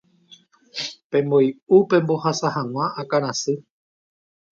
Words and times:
pemboy'u 1.09 1.77
pembohasa 1.89 2.47
hag̃ua 2.55 2.85
akãrasy 3.01 3.55